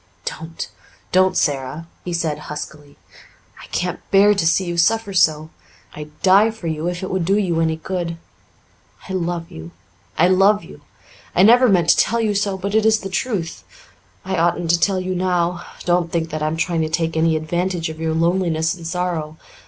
[0.25, 0.67] "Don't
[1.11, 2.97] don't, Sara," he said huskily.
[3.61, 5.51] "I can't bear to see you suffer so.
[5.93, 8.17] I'd die for you if it would do you any good.
[9.07, 9.69] I love you
[10.17, 10.81] I love you!
[11.35, 13.63] I never meant to tell you so, but it is the truth.
[14.25, 15.63] I oughtn't to tell you now.
[15.85, 19.37] Don't think that I'm trying to take any advantage of your loneliness and sorrow.